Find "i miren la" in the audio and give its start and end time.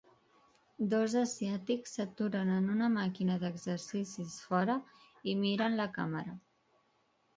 5.31-5.91